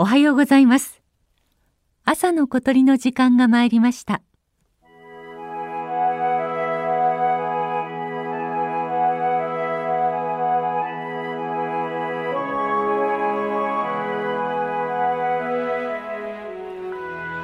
[0.00, 1.02] おはようございます。
[2.04, 4.22] 朝の小鳥の時間が参りました。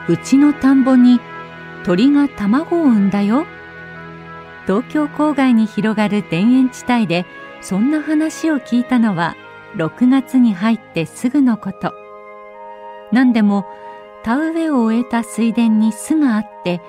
[0.08, 1.18] うちの田んぼに
[1.84, 3.46] 鳥が卵を産んだよ。
[4.68, 7.26] 東京郊外に広がる田園地帯で
[7.60, 9.34] そんな話を聞いたのは
[9.74, 12.03] 6月に入ってすぐのこと。
[13.14, 13.64] 何でも
[14.24, 16.80] 田植えを終えた水田に巣があって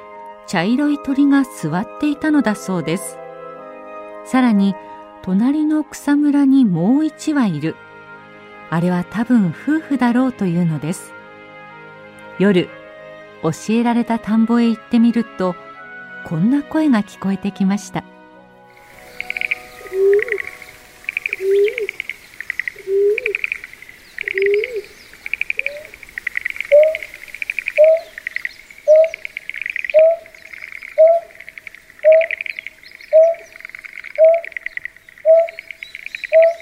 [0.47, 3.19] 茶色い鳥が座っていたのだそうです。
[4.25, 4.73] さらに
[5.21, 7.75] 隣の草むらにもう一羽いる。
[8.71, 11.13] あれは多分夫婦だろうというのです。
[12.39, 12.69] 夜
[13.43, 15.55] 教えられた田んぼへ行ってみると
[16.25, 18.03] こんな声が聞こえてきました。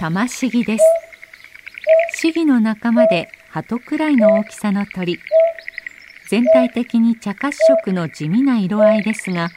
[0.03, 0.83] 玉シギです。
[2.17, 5.17] シギの仲間で鳩くらいの大きさの鳥。
[6.27, 9.47] 全体的に茶褐色の地味な色合いですが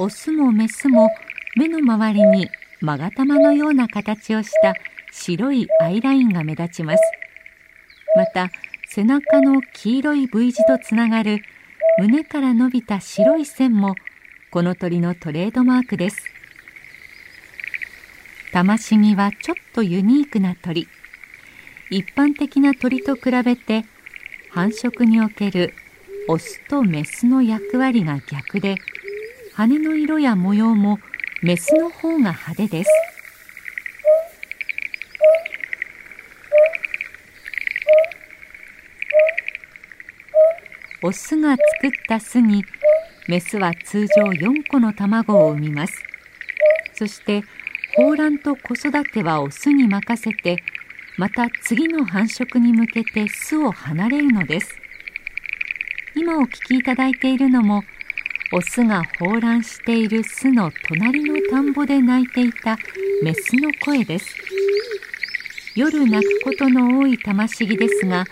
[0.00, 1.08] オスもメスも
[1.56, 2.50] 目の周りに
[2.82, 4.74] 勾玉のような形をした
[5.12, 7.00] 白いアイラインが目立ちます。
[8.16, 8.50] また
[8.88, 11.42] 背中の黄色い V 字とつながる
[12.00, 13.94] 胸から伸びた白い線も
[14.50, 16.35] この鳥のトレードマークです。
[18.52, 20.88] タマシギはちょっとユニークな鳥。
[21.90, 23.84] 一般的な鳥と比べて
[24.50, 25.74] 繁殖における
[26.28, 28.76] オスとメスの役割が逆で
[29.54, 30.98] 羽の色や模様も
[31.42, 32.90] メスの方が派手です。
[41.02, 42.64] オスが作った巣に
[43.28, 46.02] メスは通常4個の卵を産みます。
[46.94, 47.44] そして
[47.96, 50.62] 抱卵と子育てはオスに任せて
[51.16, 54.78] また次の繁殖に向けて巣を離れるのです。
[56.14, 57.82] 今お聞きいただいているのも
[58.52, 62.76] オスが抱卵している巣の隣の田んぼで鳴いていた
[63.22, 64.26] メスの声です。
[65.74, 68.26] 夜鳴くことの多いタマシギですが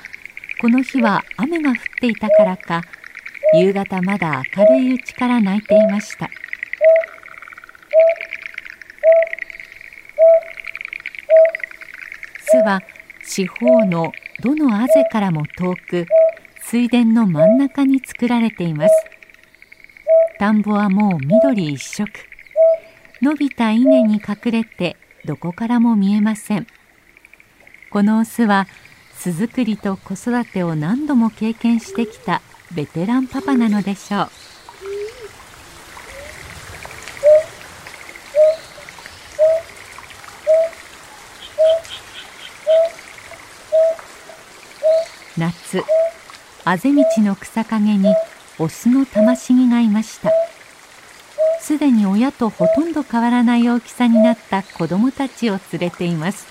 [0.60, 2.82] この日は雨が降っていたからか
[3.54, 6.28] 夕方まだ明るいうちから鳴いていました。
[12.64, 12.82] は
[13.22, 16.06] 四方のどのあぜからも遠く
[16.60, 18.94] 水田の真ん中に作られています。
[20.38, 22.10] 田んぼはもう緑一色。
[23.22, 26.66] 伸びた稲に隠れてどこからも見えません。
[27.90, 28.66] このオスは
[29.14, 32.42] 巣作りと子育てを何度も経験してきた
[32.74, 34.53] ベテランパパなのでしょう。
[45.36, 45.82] 夏
[46.64, 48.14] あぜ道の草陰に
[48.58, 50.30] オスのタマシギがいました。
[51.60, 56.46] すでに親とほとんど変わらない大きさになった子供たちを連れています。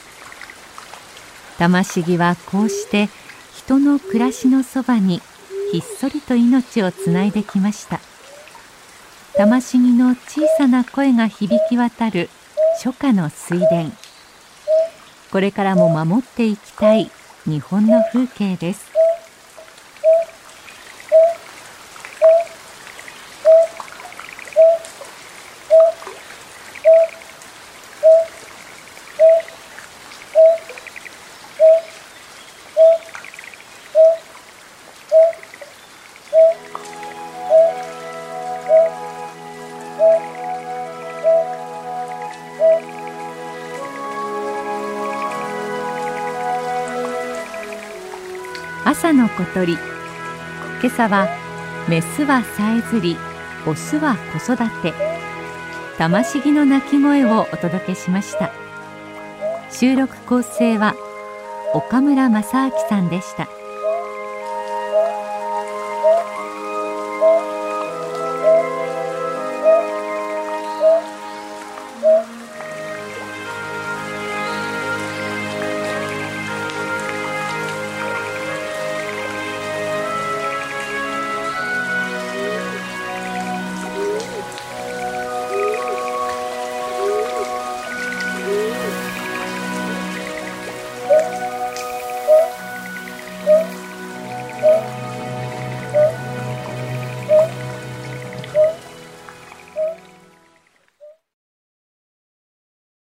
[1.58, 3.10] タマシギはこうして
[3.56, 5.22] 人の暮らしのそばに
[5.72, 8.02] ひっそりと命をつないできました。
[9.36, 12.30] タマシギの小さな声が響き渡る
[12.84, 13.86] 初夏の水田。
[15.32, 17.10] これからも守っていきたい
[17.46, 18.93] 日本の風景です。
[48.86, 49.74] 朝の小鳥。
[49.74, 49.82] 今
[50.88, 51.30] 朝は
[51.88, 53.16] メスはさえずり
[53.66, 54.94] オスは子育て。
[55.98, 58.52] 魂しぎの鳴き声をお届けしました。
[59.72, 60.96] 収録構成は
[61.74, 63.48] 岡村正明さんでした。